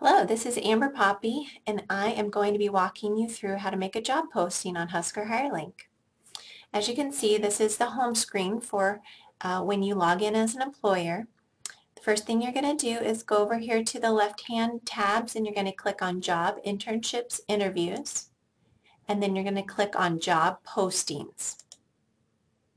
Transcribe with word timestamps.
Hello, 0.00 0.24
this 0.24 0.46
is 0.46 0.60
Amber 0.62 0.90
Poppy, 0.90 1.48
and 1.66 1.82
I 1.90 2.10
am 2.10 2.30
going 2.30 2.52
to 2.52 2.58
be 2.58 2.68
walking 2.68 3.16
you 3.16 3.28
through 3.28 3.56
how 3.56 3.70
to 3.70 3.76
make 3.76 3.96
a 3.96 4.00
job 4.00 4.26
posting 4.32 4.76
on 4.76 4.90
Husker 4.90 5.24
HireLink. 5.24 5.72
As 6.72 6.86
you 6.86 6.94
can 6.94 7.10
see, 7.10 7.36
this 7.36 7.60
is 7.60 7.76
the 7.78 7.86
home 7.86 8.14
screen 8.14 8.60
for 8.60 9.00
uh, 9.40 9.60
when 9.62 9.82
you 9.82 9.96
log 9.96 10.22
in 10.22 10.36
as 10.36 10.54
an 10.54 10.62
employer. 10.62 11.26
The 11.96 12.02
first 12.02 12.26
thing 12.26 12.40
you're 12.40 12.52
going 12.52 12.76
to 12.76 12.86
do 12.86 13.04
is 13.04 13.24
go 13.24 13.38
over 13.38 13.58
here 13.58 13.82
to 13.82 13.98
the 13.98 14.12
left-hand 14.12 14.86
tabs 14.86 15.34
and 15.34 15.44
you're 15.44 15.52
going 15.52 15.66
to 15.66 15.72
click 15.72 16.00
on 16.00 16.20
Job, 16.20 16.62
Internships, 16.64 17.40
Interviews, 17.48 18.28
and 19.08 19.20
then 19.20 19.34
you're 19.34 19.42
going 19.42 19.56
to 19.56 19.62
click 19.62 19.98
on 19.98 20.20
Job 20.20 20.58
Postings. 20.64 21.56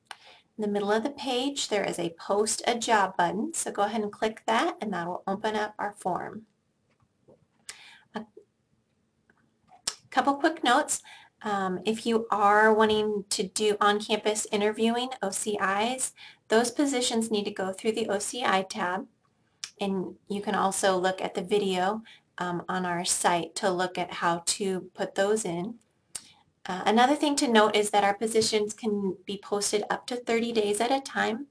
In 0.10 0.64
the 0.64 0.68
middle 0.68 0.92
of 0.92 1.04
the 1.04 1.12
page, 1.12 1.70
there 1.70 1.84
is 1.84 2.00
a 2.00 2.16
Post 2.20 2.64
a 2.66 2.80
Job 2.80 3.16
button, 3.16 3.54
so 3.54 3.72
go 3.72 3.84
ahead 3.84 4.02
and 4.02 4.12
click 4.12 4.42
that 4.48 4.78
and 4.82 4.92
that 4.94 5.06
will 5.06 5.22
open 5.28 5.56
up 5.56 5.76
our 5.78 5.94
form. 6.00 6.48
Couple 10.12 10.36
quick 10.36 10.64
notes. 10.64 11.02
Um, 11.42 11.80
if 11.86 12.06
you 12.06 12.28
are 12.30 12.74
wanting 12.74 13.24
to 13.30 13.44
do 13.44 13.78
on-campus 13.82 14.46
interviewing, 14.52 15.10
OCIs, 15.24 16.12
those 16.50 16.70
positions 16.70 17.32
need 17.32 17.46
to 17.46 17.52
go 17.52 17.72
through 17.72 17.94
the 17.94 18.06
OCI 18.06 18.68
tab. 18.70 19.08
And 19.80 20.16
you 20.28 20.42
can 20.42 20.54
also 20.54 20.98
look 20.98 21.22
at 21.22 21.34
the 21.34 21.42
video 21.42 22.04
um, 22.38 22.64
on 22.68 22.86
our 22.86 23.06
site 23.06 23.56
to 23.56 23.72
look 23.72 23.98
at 23.98 24.16
how 24.16 24.44
to 24.46 24.82
put 24.94 25.16
those 25.16 25.46
in. 25.46 25.76
Uh, 26.66 26.84
another 26.86 27.16
thing 27.16 27.36
to 27.38 27.48
note 27.48 27.76
is 27.76 27.90
that 27.90 28.04
our 28.04 28.14
positions 28.14 28.74
can 28.74 29.16
be 29.26 29.40
posted 29.42 29.84
up 29.90 30.06
to 30.08 30.16
30 30.18 30.52
days 30.52 30.80
at 30.80 30.92
a 30.92 31.00
time. 31.00 31.48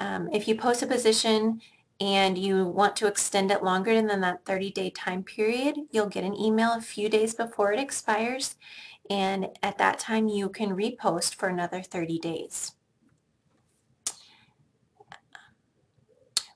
Um, 0.00 0.28
if 0.32 0.48
you 0.48 0.56
post 0.56 0.82
a 0.82 0.86
position 0.86 1.60
and 2.00 2.36
you 2.36 2.64
want 2.64 2.96
to 2.96 3.06
extend 3.06 3.50
it 3.50 3.62
longer 3.62 3.94
than 3.94 4.20
that 4.20 4.44
30-day 4.44 4.90
time 4.90 5.22
period, 5.22 5.76
you'll 5.90 6.08
get 6.08 6.24
an 6.24 6.38
email 6.38 6.72
a 6.72 6.80
few 6.80 7.08
days 7.08 7.34
before 7.34 7.72
it 7.72 7.80
expires, 7.80 8.56
and 9.08 9.48
at 9.62 9.78
that 9.78 9.98
time 9.98 10.28
you 10.28 10.48
can 10.48 10.76
repost 10.76 11.34
for 11.34 11.48
another 11.48 11.82
30 11.82 12.18
days. 12.18 12.72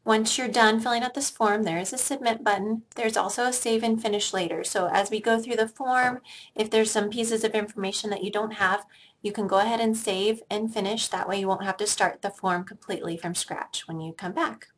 Once 0.03 0.39
you're 0.39 0.49
done 0.49 0.81
filling 0.81 1.03
out 1.03 1.15
this 1.15 1.31
form, 1.31 1.63
there 1.63 1.79
is 1.79 1.93
a 1.93 1.99
submit 1.99 2.43
button. 2.43 2.83
There's 2.97 3.19
also 3.19 3.45
a 3.45 3.53
save 3.53 3.83
and 3.83 4.01
finish 4.01 4.33
later. 4.33 4.65
So 4.65 4.89
as 4.89 5.11
we 5.11 5.21
go 5.21 5.39
through 5.39 5.57
the 5.57 5.69
form, 5.69 6.21
if 6.57 6.71
there's 6.71 6.91
some 6.91 7.11
pieces 7.11 7.45
of 7.45 7.55
information 7.55 8.09
that 8.11 8.25
you 8.25 8.31
don't 8.31 8.55
have, 8.55 8.87
you 9.23 9.31
can 9.31 9.47
go 9.47 9.59
ahead 9.59 9.79
and 9.79 9.97
save 9.97 10.43
and 10.51 10.73
finish. 10.73 11.09
That 11.09 11.29
way 11.29 11.39
you 11.39 11.49
won't 11.49 11.65
have 11.65 11.77
to 11.77 11.87
start 11.87 12.23
the 12.23 12.31
form 12.31 12.65
completely 12.65 13.19
from 13.19 13.35
scratch 13.35 13.87
when 13.87 14.01
you 14.01 14.15
come 14.15 14.33
back. 14.33 14.69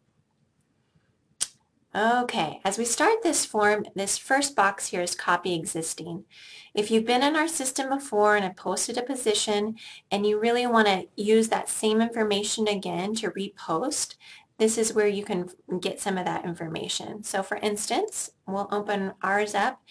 Okay, 1.94 2.58
as 2.64 2.78
we 2.78 2.86
start 2.86 3.22
this 3.22 3.44
form, 3.44 3.84
this 3.94 4.16
first 4.16 4.56
box 4.56 4.86
here 4.86 5.02
is 5.02 5.14
copy 5.14 5.54
existing. 5.54 6.24
If 6.72 6.90
you've 6.90 7.04
been 7.04 7.22
in 7.22 7.36
our 7.36 7.48
system 7.48 7.90
before 7.90 8.34
and 8.34 8.44
have 8.44 8.56
posted 8.56 8.96
a 8.96 9.02
position 9.02 9.76
and 10.10 10.24
you 10.24 10.40
really 10.40 10.66
want 10.66 10.86
to 10.88 11.06
use 11.16 11.48
that 11.48 11.68
same 11.68 12.00
information 12.00 12.66
again 12.66 13.14
to 13.16 13.30
repost, 13.32 14.16
this 14.56 14.78
is 14.78 14.94
where 14.94 15.06
you 15.06 15.22
can 15.22 15.50
get 15.80 16.00
some 16.00 16.16
of 16.16 16.24
that 16.24 16.46
information. 16.46 17.24
So 17.24 17.42
for 17.42 17.58
instance, 17.58 18.30
we'll 18.46 18.68
open 18.72 19.12
ours 19.22 19.54
up 19.54 19.82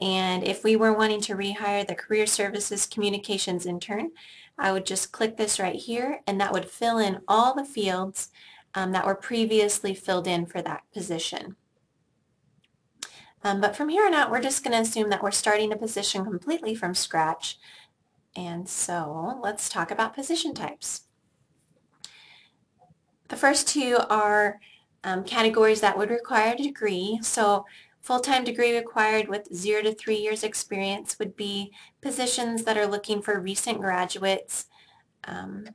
and 0.00 0.42
if 0.42 0.64
we 0.64 0.74
were 0.74 0.94
wanting 0.94 1.20
to 1.20 1.34
rehire 1.34 1.86
the 1.86 1.94
Career 1.94 2.26
Services 2.26 2.86
Communications 2.86 3.66
Intern, 3.66 4.12
I 4.58 4.72
would 4.72 4.86
just 4.86 5.12
click 5.12 5.36
this 5.36 5.60
right 5.60 5.76
here 5.76 6.20
and 6.26 6.40
that 6.40 6.52
would 6.54 6.70
fill 6.70 6.96
in 6.96 7.20
all 7.28 7.54
the 7.54 7.64
fields 7.66 8.30
um, 8.74 8.92
that 8.92 9.06
were 9.06 9.14
previously 9.14 9.94
filled 9.94 10.26
in 10.26 10.46
for 10.46 10.62
that 10.62 10.82
position. 10.92 11.56
Um, 13.44 13.60
but 13.60 13.74
from 13.76 13.88
here 13.88 14.06
on 14.06 14.14
out, 14.14 14.30
we're 14.30 14.40
just 14.40 14.62
going 14.62 14.72
to 14.72 14.82
assume 14.82 15.10
that 15.10 15.22
we're 15.22 15.30
starting 15.32 15.72
a 15.72 15.76
position 15.76 16.24
completely 16.24 16.74
from 16.74 16.94
scratch. 16.94 17.58
And 18.36 18.68
so 18.68 19.40
let's 19.42 19.68
talk 19.68 19.90
about 19.90 20.14
position 20.14 20.54
types. 20.54 21.02
The 23.28 23.36
first 23.36 23.68
two 23.68 23.98
are 24.08 24.60
um, 25.04 25.24
categories 25.24 25.80
that 25.80 25.98
would 25.98 26.10
require 26.10 26.54
a 26.54 26.62
degree. 26.62 27.18
So 27.22 27.64
full-time 28.00 28.44
degree 28.44 28.76
required 28.76 29.28
with 29.28 29.54
zero 29.54 29.82
to 29.82 29.94
three 29.94 30.16
years 30.16 30.44
experience 30.44 31.18
would 31.18 31.36
be 31.36 31.72
positions 32.00 32.64
that 32.64 32.76
are 32.76 32.86
looking 32.86 33.22
for 33.22 33.40
recent 33.40 33.80
graduates. 33.80 34.66
Um, 35.24 35.68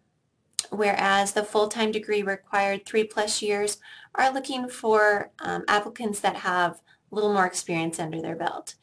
whereas 0.70 1.32
the 1.32 1.44
full-time 1.44 1.92
degree 1.92 2.22
required 2.22 2.86
three 2.86 3.04
plus 3.04 3.42
years 3.42 3.78
are 4.16 4.34
looking 4.34 4.68
for 4.70 5.32
um, 5.40 5.64
applicants 5.68 6.20
that 6.20 6.36
have 6.38 6.82
a 7.12 7.16
little 7.16 7.34
more 7.34 7.46
experience 7.46 8.00
under 8.00 8.22
their 8.22 8.36
belt. 8.36 8.76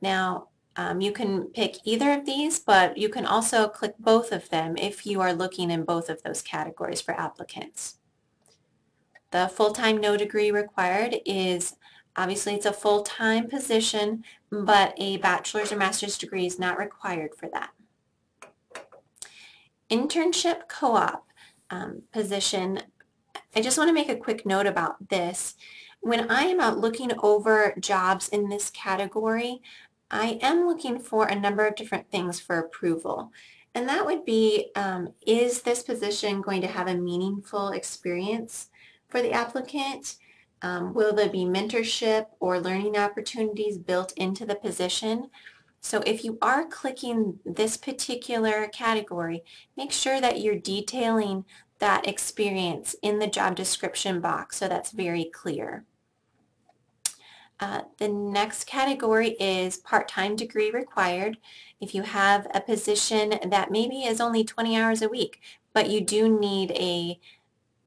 Now, 0.00 0.48
um, 0.76 1.00
you 1.00 1.12
can 1.12 1.44
pick 1.48 1.76
either 1.84 2.12
of 2.12 2.24
these, 2.24 2.58
but 2.58 2.96
you 2.96 3.08
can 3.08 3.26
also 3.26 3.68
click 3.68 3.94
both 3.98 4.32
of 4.32 4.48
them 4.48 4.76
if 4.76 5.04
you 5.04 5.20
are 5.20 5.34
looking 5.34 5.70
in 5.70 5.84
both 5.84 6.08
of 6.08 6.22
those 6.22 6.40
categories 6.40 7.00
for 7.00 7.12
applicants. 7.12 7.98
The 9.32 9.48
full-time 9.48 9.98
no 9.98 10.16
degree 10.16 10.50
required 10.50 11.16
is 11.26 11.74
obviously 12.16 12.54
it's 12.54 12.66
a 12.66 12.72
full-time 12.72 13.48
position, 13.48 14.24
but 14.50 14.94
a 14.98 15.18
bachelor's 15.18 15.72
or 15.72 15.76
master's 15.76 16.18
degree 16.18 16.46
is 16.46 16.58
not 16.58 16.78
required 16.78 17.34
for 17.34 17.48
that. 17.50 17.70
Internship 19.90 20.68
co-op 20.68 21.26
um, 21.72 22.02
position, 22.12 22.82
I 23.56 23.60
just 23.62 23.78
want 23.78 23.88
to 23.88 23.94
make 23.94 24.10
a 24.10 24.16
quick 24.16 24.46
note 24.46 24.66
about 24.66 25.08
this. 25.08 25.56
When 26.00 26.30
I 26.30 26.42
am 26.42 26.60
out 26.60 26.78
looking 26.78 27.12
over 27.22 27.74
jobs 27.80 28.28
in 28.28 28.48
this 28.48 28.70
category, 28.70 29.62
I 30.10 30.38
am 30.42 30.66
looking 30.66 30.98
for 30.98 31.26
a 31.26 31.38
number 31.38 31.66
of 31.66 31.74
different 31.74 32.10
things 32.10 32.38
for 32.38 32.58
approval. 32.58 33.32
And 33.74 33.88
that 33.88 34.04
would 34.04 34.26
be, 34.26 34.70
um, 34.76 35.14
is 35.26 35.62
this 35.62 35.82
position 35.82 36.42
going 36.42 36.60
to 36.60 36.66
have 36.68 36.88
a 36.88 36.94
meaningful 36.94 37.70
experience 37.70 38.68
for 39.08 39.22
the 39.22 39.32
applicant? 39.32 40.16
Um, 40.60 40.92
will 40.92 41.14
there 41.14 41.30
be 41.30 41.44
mentorship 41.44 42.26
or 42.38 42.60
learning 42.60 42.98
opportunities 42.98 43.78
built 43.78 44.12
into 44.12 44.44
the 44.44 44.54
position? 44.54 45.30
So 45.82 46.00
if 46.06 46.24
you 46.24 46.38
are 46.40 46.64
clicking 46.64 47.40
this 47.44 47.76
particular 47.76 48.68
category, 48.68 49.42
make 49.76 49.92
sure 49.92 50.20
that 50.20 50.40
you're 50.40 50.54
detailing 50.54 51.44
that 51.80 52.06
experience 52.06 52.94
in 53.02 53.18
the 53.18 53.26
job 53.26 53.56
description 53.56 54.20
box 54.20 54.56
so 54.56 54.68
that's 54.68 54.92
very 54.92 55.24
clear. 55.24 55.84
Uh, 57.58 57.82
the 57.98 58.08
next 58.08 58.66
category 58.66 59.30
is 59.38 59.76
part-time 59.76 60.34
degree 60.34 60.70
required. 60.72 61.36
If 61.80 61.94
you 61.94 62.02
have 62.02 62.48
a 62.52 62.60
position 62.60 63.34
that 63.48 63.70
maybe 63.70 64.02
is 64.02 64.20
only 64.20 64.42
20 64.42 64.76
hours 64.76 65.00
a 65.00 65.08
week, 65.08 65.40
but 65.72 65.88
you 65.88 66.00
do 66.00 66.28
need 66.28 66.72
a 66.72 67.20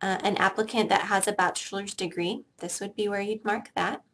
uh, 0.01 0.19
an 0.23 0.38
applicant 0.38 0.88
that 0.88 1.01
has 1.03 1.28
a 1.28 1.34
bachelor's 1.34 1.94
degree, 1.94 2.44
this 2.59 2.79
would 2.79 2.95
be 2.95 3.09
where 3.09 3.19
you'd 3.19 3.44
mark 3.44 3.72
that. 3.75 4.04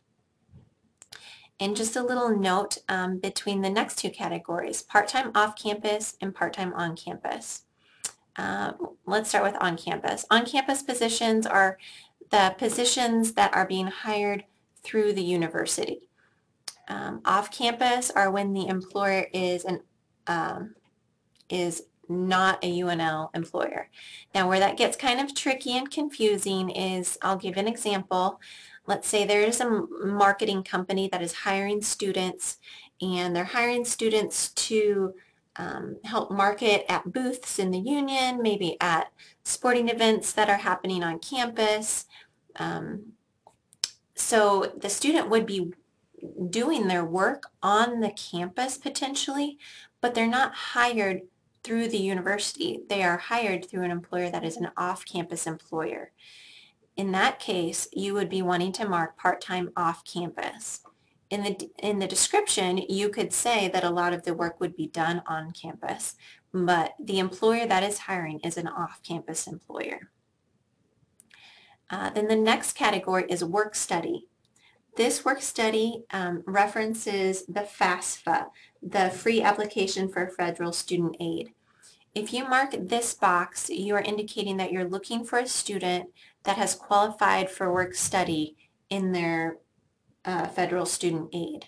And 1.62 1.76
just 1.76 1.96
a 1.96 2.02
little 2.02 2.36
note 2.36 2.80
um, 2.90 3.20
between 3.20 3.62
the 3.62 3.70
next 3.70 4.00
two 4.00 4.10
categories, 4.10 4.82
part-time 4.82 5.32
off-campus 5.36 6.18
and 6.20 6.34
part-time 6.34 6.74
on-campus. 6.74 7.66
Uh, 8.36 8.74
let's 9.06 9.30
start 9.30 9.44
with 9.44 9.62
on-campus. 9.62 10.26
On-campus 10.32 10.82
positions 10.82 11.46
are 11.46 11.78
the 12.32 12.56
positions 12.58 13.34
that 13.34 13.54
are 13.54 13.68
being 13.68 13.88
hired 13.88 14.46
through 14.82 15.14
the 15.14 15.24
university. 15.24 16.10
Um, 16.88 17.22
off-campus 17.26 18.10
are 18.10 18.32
when 18.32 18.54
the 18.54 18.68
employer 18.68 19.28
is 19.32 19.64
an 19.64 19.82
um, 20.26 20.76
is 21.48 21.84
not 22.10 22.64
a 22.64 22.80
UNL 22.80 23.30
employer. 23.36 23.90
Now 24.34 24.48
where 24.50 24.60
that 24.60 24.78
gets 24.78 24.98
kind 24.98 25.20
of 25.20 25.36
tricky 25.36 25.78
and 25.78 25.90
confusing 25.90 26.70
is, 26.70 27.18
I'll 27.22 27.38
give 27.38 27.58
an 27.58 27.68
example. 27.68 28.40
Let's 28.88 29.08
say 29.08 29.26
there 29.26 29.42
is 29.42 29.62
a 29.62 29.86
marketing 30.04 30.64
company 30.64 31.08
that 31.12 31.22
is 31.22 31.34
hiring 31.34 31.82
students 31.82 32.58
and 33.02 33.36
they're 33.36 33.44
hiring 33.44 33.86
students 33.86 34.50
to 34.50 35.14
um, 35.56 35.98
help 36.04 36.32
market 36.32 36.86
at 36.90 37.12
booths 37.12 37.60
in 37.60 37.72
the 37.72 37.80
union, 37.80 38.42
maybe 38.42 38.78
at 38.80 39.12
sporting 39.44 39.90
events 39.90 40.32
that 40.34 40.50
are 40.50 40.58
happening 40.58 41.04
on 41.04 41.20
campus. 41.20 42.06
Um, 42.56 43.14
so 44.16 44.74
the 44.78 44.90
student 44.90 45.30
would 45.30 45.46
be 45.46 45.74
doing 46.50 46.88
their 46.88 47.04
work 47.04 47.48
on 47.62 48.00
the 48.00 48.12
campus 48.12 48.78
potentially, 48.78 49.58
but 50.00 50.14
they're 50.14 50.28
not 50.28 50.54
hired 50.54 51.22
through 51.64 51.88
the 51.88 51.98
university. 51.98 52.80
They 52.90 53.04
are 53.04 53.18
hired 53.18 53.70
through 53.70 53.84
an 53.84 53.92
employer 53.92 54.30
that 54.30 54.46
is 54.46 54.58
an 54.58 54.72
off-campus 54.78 55.46
employer. 55.46 56.12
In 56.98 57.12
that 57.14 57.40
case, 57.40 57.88
you 57.94 58.14
would 58.14 58.30
be 58.30 58.42
wanting 58.42 58.72
to 58.74 58.88
mark 58.88 59.18
part-time 59.18 59.72
off-campus. 59.76 60.82
In 61.30 61.44
the, 61.44 61.70
in 61.80 62.00
the 62.00 62.08
description, 62.08 62.78
you 62.90 63.10
could 63.10 63.32
say 63.32 63.70
that 63.70 63.86
a 63.86 63.90
lot 63.90 64.14
of 64.14 64.24
the 64.24 64.34
work 64.34 64.60
would 64.60 64.76
be 64.76 64.88
done 64.88 65.24
on 65.26 65.52
campus, 65.52 66.16
but 66.54 66.94
the 67.00 67.20
employer 67.20 67.66
that 67.66 67.84
is 67.84 68.00
hiring 68.00 68.40
is 68.42 68.58
an 68.58 68.68
off-campus 68.68 69.48
employer. 69.48 70.12
Uh, 71.90 72.10
then 72.10 72.28
the 72.28 72.36
next 72.36 72.74
category 72.74 73.26
is 73.30 73.44
work 73.44 73.76
study. 73.76 74.28
This 74.98 75.24
work 75.24 75.42
study 75.42 76.04
um, 76.12 76.44
references 76.46 77.46
the 77.46 77.62
FAFSA, 77.62 78.48
the 78.84 79.10
Free 79.10 79.42
Application 79.42 80.10
for 80.10 80.28
Federal 80.28 80.74
Student 80.74 81.16
Aid. 81.22 81.54
If 82.14 82.34
you 82.34 82.48
mark 82.48 82.76
this 82.78 83.14
box, 83.14 83.70
you 83.70 83.96
are 83.96 84.02
indicating 84.02 84.58
that 84.58 84.72
you're 84.72 84.88
looking 84.88 85.24
for 85.24 85.40
a 85.40 85.48
student 85.48 86.10
that 86.44 86.58
has 86.58 86.76
qualified 86.76 87.50
for 87.50 87.72
work 87.72 87.94
study 87.94 88.58
in 88.90 89.14
their 89.14 89.58
uh, 90.26 90.48
federal 90.48 90.86
student 90.86 91.30
aid. 91.34 91.68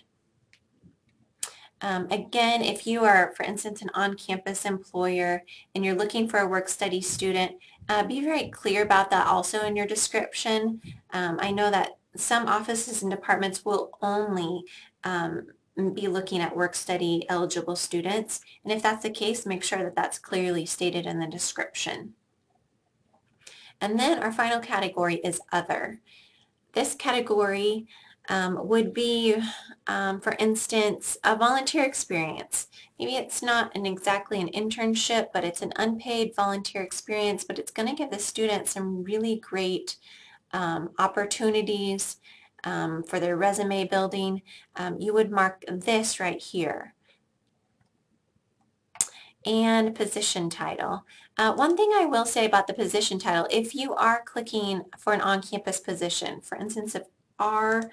Um, 1.80 2.08
again, 2.10 2.62
if 2.62 2.86
you 2.86 3.04
are, 3.04 3.32
for 3.36 3.42
instance, 3.42 3.82
an 3.82 3.90
on-campus 3.94 4.64
employer 4.64 5.42
and 5.74 5.84
you're 5.84 5.94
looking 5.94 6.28
for 6.28 6.40
a 6.40 6.46
work-study 6.46 7.00
student, 7.00 7.56
uh, 7.88 8.02
be 8.04 8.22
very 8.22 8.48
clear 8.48 8.82
about 8.82 9.10
that 9.10 9.26
also 9.26 9.64
in 9.64 9.76
your 9.76 9.86
description. 9.86 10.80
Um, 11.12 11.38
I 11.40 11.50
know 11.50 11.70
that 11.70 11.98
some 12.16 12.46
offices 12.46 13.02
and 13.02 13.10
departments 13.10 13.64
will 13.64 13.90
only 14.00 14.64
um, 15.04 15.48
be 15.76 16.08
looking 16.08 16.40
at 16.40 16.56
work-study 16.56 17.26
eligible 17.28 17.76
students. 17.76 18.40
And 18.62 18.72
if 18.72 18.82
that's 18.82 19.02
the 19.02 19.10
case, 19.10 19.44
make 19.44 19.64
sure 19.64 19.82
that 19.82 19.96
that's 19.96 20.18
clearly 20.18 20.66
stated 20.66 21.06
in 21.06 21.18
the 21.18 21.26
description. 21.26 22.14
And 23.80 23.98
then 23.98 24.20
our 24.20 24.32
final 24.32 24.60
category 24.60 25.16
is 25.16 25.40
other. 25.52 26.00
This 26.72 26.94
category 26.94 27.88
um, 28.28 28.68
would 28.68 28.94
be, 28.94 29.36
um, 29.86 30.20
for 30.20 30.34
instance, 30.38 31.18
a 31.24 31.36
volunteer 31.36 31.84
experience. 31.84 32.68
Maybe 32.98 33.16
it's 33.16 33.42
not 33.42 33.76
an 33.76 33.84
exactly 33.84 34.40
an 34.40 34.48
internship, 34.48 35.28
but 35.32 35.44
it's 35.44 35.60
an 35.60 35.72
unpaid 35.76 36.34
volunteer 36.34 36.82
experience, 36.82 37.44
but 37.44 37.58
it's 37.58 37.72
going 37.72 37.88
to 37.88 37.94
give 37.94 38.10
the 38.10 38.18
student 38.18 38.68
some 38.68 39.04
really 39.04 39.36
great 39.36 39.96
um, 40.52 40.90
opportunities 40.98 42.16
um, 42.64 43.02
for 43.02 43.20
their 43.20 43.36
resume 43.36 43.86
building. 43.86 44.42
Um, 44.76 44.98
you 44.98 45.12
would 45.14 45.30
mark 45.30 45.64
this 45.68 46.18
right 46.18 46.40
here 46.40 46.94
and 49.46 49.94
position 49.94 50.48
title. 50.48 51.04
Uh, 51.36 51.52
one 51.52 51.76
thing 51.76 51.90
I 51.94 52.06
will 52.06 52.24
say 52.24 52.46
about 52.46 52.66
the 52.66 52.74
position 52.74 53.18
title, 53.18 53.46
if 53.50 53.74
you 53.74 53.94
are 53.94 54.22
clicking 54.24 54.82
for 54.98 55.12
an 55.12 55.20
on-campus 55.20 55.80
position, 55.80 56.40
for 56.40 56.56
instance, 56.56 56.94
if 56.94 57.02
our 57.38 57.90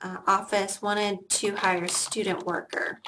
uh, 0.00 0.18
office 0.26 0.80
wanted 0.80 1.28
to 1.28 1.56
hire 1.56 1.84
a 1.84 1.88
student 1.88 2.46
worker, 2.46 3.00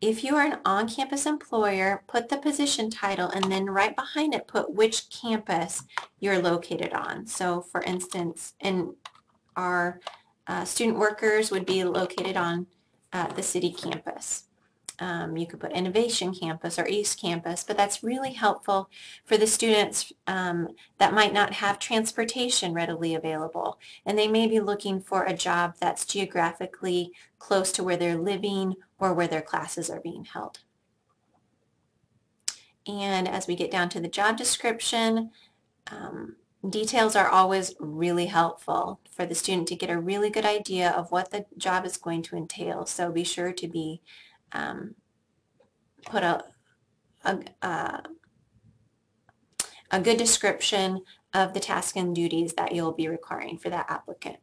if 0.00 0.22
you 0.22 0.36
are 0.36 0.44
an 0.44 0.58
on-campus 0.64 1.24
employer, 1.24 2.02
put 2.06 2.28
the 2.28 2.36
position 2.36 2.90
title 2.90 3.28
and 3.28 3.50
then 3.50 3.64
right 3.64 3.96
behind 3.96 4.34
it 4.34 4.46
put 4.46 4.74
which 4.74 5.08
campus 5.08 5.84
you're 6.20 6.42
located 6.42 6.92
on. 6.92 7.26
So 7.26 7.62
for 7.62 7.80
instance, 7.82 8.54
in 8.60 8.94
our 9.56 10.00
uh, 10.46 10.64
student 10.64 10.98
workers 10.98 11.50
would 11.50 11.66
be 11.66 11.84
located 11.84 12.36
on 12.36 12.66
uh, 13.12 13.28
the 13.28 13.42
city 13.42 13.72
campus. 13.72 14.44
Um, 14.98 15.36
you 15.36 15.46
could 15.46 15.60
put 15.60 15.72
Innovation 15.72 16.34
Campus 16.34 16.78
or 16.78 16.86
East 16.88 17.20
Campus, 17.20 17.62
but 17.62 17.76
that's 17.76 18.02
really 18.02 18.32
helpful 18.32 18.88
for 19.26 19.36
the 19.36 19.46
students 19.46 20.10
um, 20.26 20.68
that 20.98 21.12
might 21.12 21.34
not 21.34 21.52
have 21.54 21.78
transportation 21.78 22.72
readily 22.72 23.14
available. 23.14 23.78
And 24.06 24.18
they 24.18 24.28
may 24.28 24.46
be 24.46 24.58
looking 24.58 25.00
for 25.00 25.24
a 25.24 25.34
job 25.34 25.74
that's 25.80 26.06
geographically 26.06 27.12
close 27.38 27.72
to 27.72 27.84
where 27.84 27.98
they're 27.98 28.16
living 28.16 28.76
or 28.98 29.12
where 29.12 29.28
their 29.28 29.42
classes 29.42 29.90
are 29.90 30.00
being 30.00 30.24
held. 30.24 30.60
And 32.86 33.28
as 33.28 33.46
we 33.46 33.56
get 33.56 33.70
down 33.70 33.90
to 33.90 34.00
the 34.00 34.08
job 34.08 34.38
description, 34.38 35.30
um, 35.90 36.36
details 36.70 37.16
are 37.16 37.28
always 37.28 37.74
really 37.78 38.26
helpful 38.26 39.00
for 39.10 39.26
the 39.26 39.34
student 39.34 39.68
to 39.68 39.76
get 39.76 39.90
a 39.90 39.98
really 39.98 40.30
good 40.30 40.44
idea 40.44 40.90
of 40.90 41.10
what 41.10 41.30
the 41.30 41.46
job 41.56 41.84
is 41.84 41.96
going 41.96 42.22
to 42.22 42.36
entail. 42.36 42.86
So 42.86 43.10
be 43.10 43.24
sure 43.24 43.52
to 43.52 43.68
be 43.68 44.02
um, 44.52 44.94
put 46.04 46.22
a, 46.22 46.44
a, 47.24 47.38
a, 47.62 48.02
a 49.90 50.00
good 50.00 50.16
description 50.16 51.02
of 51.32 51.52
the 51.52 51.60
tasks 51.60 51.96
and 51.96 52.14
duties 52.14 52.54
that 52.54 52.74
you'll 52.74 52.92
be 52.92 53.08
requiring 53.08 53.58
for 53.58 53.70
that 53.70 53.86
applicant. 53.88 54.36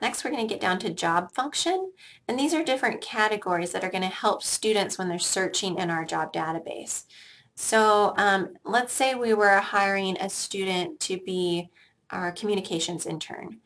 Next, 0.00 0.24
we're 0.24 0.30
going 0.30 0.46
to 0.46 0.52
get 0.52 0.60
down 0.60 0.78
to 0.80 0.92
job 0.92 1.32
function, 1.32 1.92
and 2.28 2.38
these 2.38 2.52
are 2.52 2.62
different 2.62 3.00
categories 3.00 3.72
that 3.72 3.82
are 3.82 3.90
going 3.90 4.02
to 4.02 4.08
help 4.08 4.42
students 4.42 4.98
when 4.98 5.08
they're 5.08 5.18
searching 5.18 5.78
in 5.78 5.88
our 5.88 6.04
job 6.04 6.34
database. 6.34 7.04
So 7.56 8.14
um, 8.18 8.54
let's 8.64 8.92
say 8.92 9.14
we 9.14 9.34
were 9.34 9.56
hiring 9.58 10.16
a 10.20 10.28
student 10.28 11.00
to 11.00 11.18
be 11.18 11.70
our 12.10 12.30
communications 12.30 13.06
intern. 13.06 13.58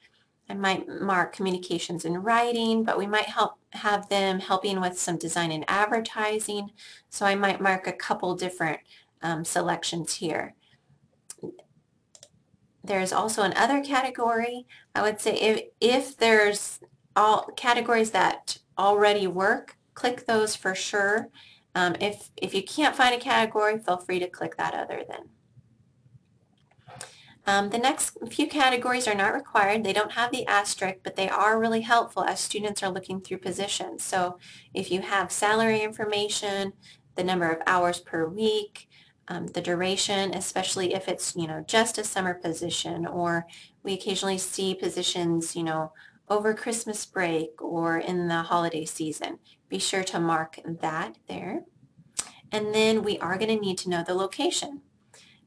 I 0.48 0.54
might 0.54 0.88
mark 0.88 1.34
communications 1.34 2.04
and 2.04 2.24
writing, 2.24 2.84
but 2.84 2.98
we 2.98 3.06
might 3.06 3.26
help 3.26 3.54
have 3.72 4.08
them 4.08 4.40
helping 4.40 4.80
with 4.80 4.98
some 4.98 5.16
design 5.16 5.52
and 5.52 5.64
advertising. 5.68 6.70
So 7.08 7.26
I 7.26 7.34
might 7.34 7.60
mark 7.60 7.86
a 7.86 7.92
couple 7.92 8.34
different 8.34 8.80
um, 9.22 9.44
selections 9.44 10.14
here. 10.14 10.54
There's 12.82 13.12
also 13.12 13.42
another 13.42 13.82
category. 13.82 14.66
I 14.94 15.02
would 15.02 15.20
say 15.20 15.34
if, 15.36 15.62
if 15.80 16.16
there's 16.16 16.80
all 17.14 17.50
categories 17.56 18.12
that 18.12 18.58
already 18.78 19.26
work, 19.26 19.76
click 19.94 20.26
those 20.26 20.56
for 20.56 20.74
sure. 20.74 21.28
Um, 21.74 21.96
if, 22.00 22.30
if 22.36 22.54
you 22.54 22.62
can't 22.62 22.96
find 22.96 23.14
a 23.14 23.18
category, 23.18 23.78
feel 23.78 23.98
free 23.98 24.18
to 24.18 24.28
click 24.28 24.56
that 24.56 24.74
other 24.74 25.04
then. 25.08 25.28
Um, 27.46 27.70
the 27.70 27.78
next 27.78 28.18
few 28.30 28.46
categories 28.46 29.08
are 29.08 29.14
not 29.14 29.34
required. 29.34 29.82
They 29.82 29.92
don't 29.92 30.12
have 30.12 30.30
the 30.30 30.46
asterisk, 30.46 30.98
but 31.02 31.16
they 31.16 31.28
are 31.28 31.58
really 31.58 31.80
helpful 31.80 32.22
as 32.24 32.38
students 32.38 32.82
are 32.82 32.90
looking 32.90 33.20
through 33.20 33.38
positions. 33.38 34.04
So 34.04 34.38
if 34.74 34.90
you 34.90 35.00
have 35.00 35.32
salary 35.32 35.80
information, 35.80 36.74
the 37.16 37.24
number 37.24 37.50
of 37.50 37.62
hours 37.66 37.98
per 37.98 38.28
week, 38.28 38.88
um, 39.28 39.46
the 39.48 39.60
duration, 39.60 40.34
especially 40.34 40.92
if 40.92 41.08
it's, 41.08 41.34
you 41.36 41.46
know, 41.46 41.64
just 41.66 41.98
a 41.98 42.04
summer 42.04 42.34
position, 42.34 43.06
or 43.06 43.46
we 43.82 43.94
occasionally 43.94 44.38
see 44.38 44.74
positions, 44.74 45.56
you 45.56 45.62
know, 45.62 45.92
over 46.30 46.54
Christmas 46.54 47.04
break 47.04 47.60
or 47.60 47.98
in 47.98 48.28
the 48.28 48.42
holiday 48.42 48.84
season. 48.84 49.40
Be 49.68 49.80
sure 49.80 50.04
to 50.04 50.20
mark 50.20 50.60
that 50.64 51.18
there. 51.28 51.64
And 52.52 52.72
then 52.74 53.02
we 53.02 53.18
are 53.18 53.36
going 53.36 53.54
to 53.54 53.60
need 53.60 53.78
to 53.78 53.90
know 53.90 54.04
the 54.06 54.14
location. 54.14 54.82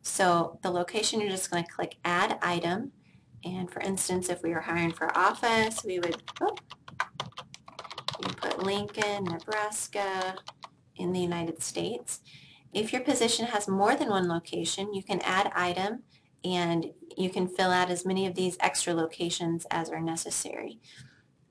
So 0.02 0.60
the 0.62 0.70
location, 0.70 1.22
you're 1.22 1.30
just 1.30 1.50
going 1.50 1.64
to 1.64 1.72
click 1.72 1.96
Add 2.04 2.38
Item. 2.42 2.92
And 3.46 3.72
for 3.72 3.82
instance, 3.82 4.30
if 4.30 4.44
we 4.44 4.52
were 4.52 4.62
hiring 4.62 4.92
for 4.92 5.18
office, 5.18 5.84
we 5.84 6.00
would 6.00 6.22
oh, 6.42 6.56
put 8.38 8.64
Lincoln, 8.64 9.24
Nebraska 9.24 10.36
in 10.98 11.14
the 11.14 11.20
United 11.20 11.64
States. 11.64 12.20
If 12.74 12.92
your 12.92 13.02
position 13.02 13.46
has 13.48 13.68
more 13.68 13.96
than 13.96 14.10
one 14.10 14.28
location, 14.28 14.94
you 14.94 15.04
can 15.04 15.22
add 15.22 15.52
item 15.56 16.04
and 16.44 16.92
you 17.18 17.30
can 17.30 17.48
fill 17.48 17.72
out 17.72 17.90
as 17.90 18.06
many 18.06 18.26
of 18.26 18.36
these 18.36 18.58
extra 18.60 18.94
locations 18.94 19.66
as 19.72 19.90
are 19.90 20.02
necessary. 20.02 20.80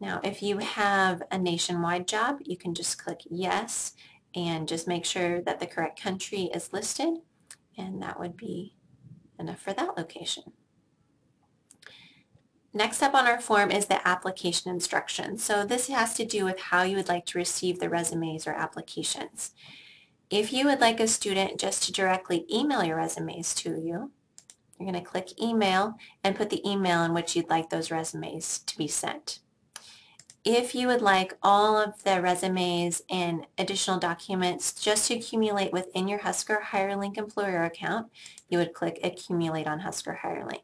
Now, 0.01 0.21
if 0.25 0.43
you 0.43 0.59
have 0.59 1.23
a 1.31 1.39
nationwide 1.39 2.09
job, 2.09 2.39
you 2.43 2.57
can 2.57 2.75
just 2.75 3.03
click 3.03 3.21
yes 3.31 3.93
and 4.35 4.67
just 4.67 4.89
make 4.89 5.05
sure 5.05 5.41
that 5.43 5.61
the 5.61 5.67
correct 5.67 6.01
country 6.01 6.51
is 6.53 6.73
listed 6.73 7.19
and 7.79 8.03
that 8.03 8.19
would 8.19 8.37
be 8.37 8.75
enough 9.39 9.61
for 9.61 9.73
that 9.73 9.97
location. 9.97 10.45
Next 12.75 13.03
up 13.03 13.15
on 13.15 13.27
our 13.27 13.41
form 13.41 13.71
is 13.71 13.87
the 13.87 14.07
application 14.07 14.71
instructions. 14.71 15.45
So 15.45 15.65
this 15.65 15.89
has 15.89 16.15
to 16.15 16.25
do 16.25 16.45
with 16.45 16.59
how 16.59 16.83
you 16.83 16.97
would 16.97 17.09
like 17.09 17.27
to 17.27 17.39
receive 17.39 17.79
the 17.79 17.91
resumes 17.91 18.47
or 18.47 18.53
applications. 18.53 19.51
If 20.31 20.53
you 20.53 20.65
would 20.65 20.81
like 20.81 20.99
a 20.99 21.07
student 21.07 21.61
just 21.61 21.83
to 21.83 21.93
directly 21.93 22.47
email 22.51 22.83
your 22.83 22.97
resumes 22.97 23.55
to 23.57 23.79
you, 23.79 24.11
you're 24.83 24.93
going 24.93 25.05
to 25.05 25.11
click 25.11 25.41
email 25.41 25.97
and 26.25 26.37
put 26.37 26.51
the 26.51 26.67
email 26.69 27.03
in 27.03 27.15
which 27.15 27.37
you'd 27.37 27.51
like 27.51 27.71
those 27.71 27.91
resumes 27.91 28.61
to 28.61 28.77
be 28.77 28.89
sent. 28.89 29.41
If 30.45 30.75
you 30.75 30.89
would 30.89 31.03
like 31.03 31.39
all 31.41 31.77
of 31.77 32.03
the 32.03 32.21
resumes 32.21 33.03
and 33.09 33.47
additional 33.59 34.01
documents 34.01 34.73
just 34.73 35.07
to 35.07 35.15
accumulate 35.15 35.73
within 35.73 36.09
your 36.09 36.19
Husker 36.19 36.61
HireLink 36.73 37.17
employer 37.17 37.63
account, 37.63 38.09
you 38.49 38.59
would 38.59 38.75
click 38.75 38.99
Accumulate 39.05 39.69
on 39.69 39.81
Husker 39.81 40.19
HireLink. 40.25 40.63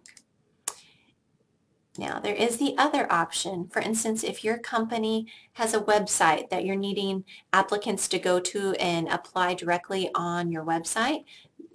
Now, 1.96 2.20
there 2.20 2.34
is 2.34 2.58
the 2.58 2.74
other 2.78 3.12
option. 3.12 3.68
For 3.68 3.80
instance, 3.80 4.22
if 4.22 4.44
your 4.44 4.56
company 4.58 5.26
has 5.54 5.74
a 5.74 5.80
website 5.80 6.48
that 6.50 6.64
you're 6.64 6.76
needing 6.76 7.24
applicants 7.52 8.06
to 8.08 8.20
go 8.20 8.38
to 8.38 8.74
and 8.74 9.08
apply 9.08 9.54
directly 9.54 10.08
on 10.14 10.52
your 10.52 10.64
website, 10.64 11.24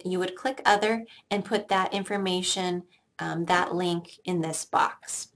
you 0.04 0.18
would 0.18 0.36
click 0.36 0.60
Other 0.64 1.04
and 1.30 1.44
put 1.44 1.68
that 1.68 1.92
information, 1.94 2.84
um, 3.18 3.46
that 3.46 3.74
link 3.74 4.18
in 4.24 4.40
this 4.40 4.64
box. 4.64 5.28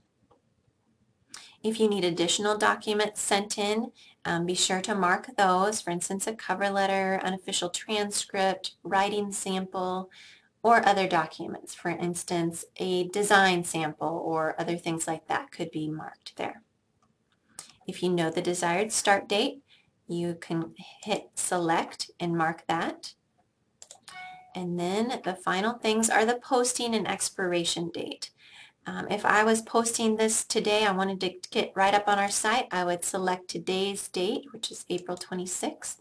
If 1.62 1.81
you 1.81 1.88
need 1.88 2.05
additional 2.05 2.57
documents 2.57 3.21
sent 3.21 3.59
in, 3.59 3.90
um, 4.25 4.47
be 4.47 4.55
sure 4.55 4.81
to 4.83 4.95
mark 4.95 5.31
those, 5.37 5.81
for 5.81 5.90
instance, 5.90 6.26
a 6.26 6.35
cover 6.35 6.71
letter, 6.71 7.21
unofficial 7.25 7.71
transcript, 7.71 8.73
writing 8.83 9.33
sample, 9.33 10.11
or 10.62 10.87
other 10.87 11.09
documents. 11.09 11.75
For 11.75 11.88
instance, 11.88 12.64
a 12.76 13.09
design 13.09 13.64
sample 13.64 14.23
or 14.25 14.55
other 14.61 14.76
things 14.76 15.07
like 15.07 15.26
that 15.28 15.50
could 15.50 15.71
be 15.71 15.88
marked 15.88 16.37
there. 16.37 16.62
If 17.87 18.02
you 18.02 18.11
know 18.11 18.31
the 18.31 18.43
desired 18.43 18.93
start 18.93 19.28
date, 19.28 19.62
you 20.07 20.35
can 20.35 20.75
hit 21.02 21.31
select 21.35 22.11
and 22.21 22.37
mark 22.37 22.64
that. 22.69 23.14
And 24.55 24.78
then 24.78 25.21
the 25.25 25.35
final 25.35 25.75
things 25.75 26.11
are 26.11 26.25
the 26.25 26.40
posting 26.43 26.95
and 26.95 27.07
expiration 27.07 27.90
date. 27.90 28.31
Um, 28.87 29.07
if 29.11 29.26
I 29.26 29.45
was 29.45 29.61
posting 29.61 30.17
this 30.17 30.45
today, 30.45 30.87
I 30.87 30.93
wanted 30.93 31.21
to 31.21 31.35
get 31.50 31.73
right 31.75 31.93
up 31.93 32.09
on 32.09 32.19
our 32.19 32.31
site, 32.31 32.69
I 32.71 32.85
would 32.85 33.05
select 33.05 33.49
today's 33.49 34.09
date, 34.09 34.47
which 34.50 34.71
is 34.71 34.87
April 34.88 35.17
26th. 35.17 35.99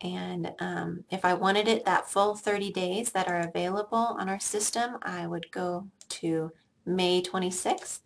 And 0.00 0.52
um, 0.60 1.04
if 1.10 1.24
I 1.24 1.34
wanted 1.34 1.66
it 1.66 1.84
that 1.86 2.08
full 2.08 2.36
30 2.36 2.70
days 2.72 3.10
that 3.12 3.26
are 3.26 3.40
available 3.40 4.16
on 4.18 4.28
our 4.28 4.38
system, 4.38 4.98
I 5.02 5.26
would 5.26 5.50
go 5.50 5.88
to 6.10 6.52
May 6.86 7.20
26th 7.22 8.00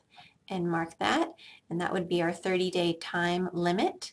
and 0.49 0.71
mark 0.71 0.99
that. 1.01 1.29
And 1.69 1.81
that 1.81 1.93
would 1.93 2.09
be 2.09 2.23
our 2.23 2.33
30-day 2.33 2.99
time 3.01 3.51
limit. 3.53 4.13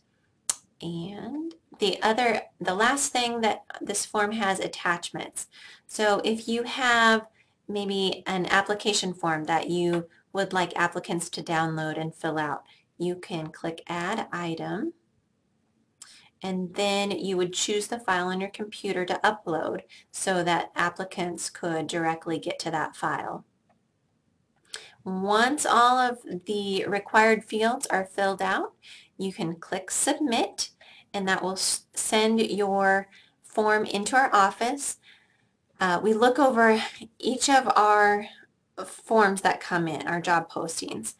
And 0.81 1.53
the 1.79 2.01
other, 2.01 2.41
the 2.59 2.75
last 2.75 3.11
thing 3.11 3.41
that 3.41 3.63
this 3.81 4.05
form 4.05 4.33
has 4.33 4.59
attachments. 4.59 5.47
So 5.87 6.21
if 6.23 6.47
you 6.47 6.63
have 6.63 7.25
maybe 7.67 8.23
an 8.27 8.45
application 8.47 9.13
form 9.13 9.45
that 9.45 9.69
you 9.69 10.07
would 10.33 10.53
like 10.53 10.75
applicants 10.75 11.29
to 11.31 11.43
download 11.43 11.99
and 11.99 12.13
fill 12.13 12.37
out, 12.37 12.63
you 12.97 13.15
can 13.15 13.47
click 13.47 13.81
Add 13.87 14.27
Item 14.31 14.93
and 16.45 16.75
then 16.75 17.11
you 17.11 17.37
would 17.37 17.53
choose 17.53 17.87
the 17.87 17.99
file 17.99 18.27
on 18.27 18.39
your 18.39 18.49
computer 18.49 19.05
to 19.05 19.19
upload 19.23 19.81
so 20.11 20.43
that 20.43 20.71
applicants 20.75 21.49
could 21.49 21.87
directly 21.87 22.37
get 22.37 22.59
to 22.59 22.71
that 22.71 22.95
file. 22.95 23.45
Once 25.03 25.65
all 25.65 25.97
of 25.97 26.19
the 26.45 26.85
required 26.85 27.43
fields 27.43 27.85
are 27.87 28.05
filled 28.05 28.41
out, 28.41 28.73
you 29.17 29.33
can 29.33 29.55
click 29.55 29.91
Submit 29.91 30.69
and 31.13 31.27
that 31.27 31.41
will 31.41 31.55
send 31.55 32.41
your 32.41 33.07
form 33.43 33.85
into 33.85 34.15
our 34.15 34.33
office. 34.33 34.97
Uh, 35.79 35.99
we 36.03 36.13
look 36.13 36.37
over 36.37 36.81
each 37.19 37.49
of 37.49 37.71
our 37.75 38.27
forms 38.85 39.41
that 39.41 39.61
come 39.61 39.87
in, 39.87 40.07
our 40.07 40.19
job 40.19 40.51
postings. 40.51 41.13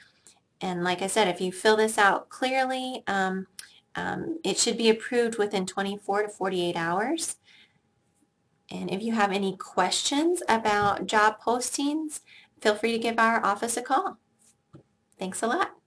And 0.59 0.83
like 0.83 1.01
I 1.01 1.07
said, 1.07 1.27
if 1.27 1.39
you 1.39 1.51
fill 1.51 1.77
this 1.77 1.97
out 1.97 2.29
clearly, 2.29 3.03
um, 3.07 3.47
um, 3.95 4.39
it 4.43 4.57
should 4.57 4.77
be 4.77 4.89
approved 4.89 5.37
within 5.37 5.65
24 5.65 6.23
to 6.23 6.29
48 6.29 6.75
hours. 6.75 7.37
And 8.69 8.91
if 8.91 9.01
you 9.01 9.13
have 9.13 9.31
any 9.31 9.55
questions 9.55 10.41
about 10.49 11.05
job 11.05 11.39
postings, 11.39 12.21
feel 12.59 12.75
free 12.75 12.91
to 12.91 12.99
give 12.99 13.19
our 13.19 13.45
office 13.45 13.77
a 13.77 13.81
call. 13.81 14.17
Thanks 15.17 15.41
a 15.41 15.47
lot. 15.47 15.84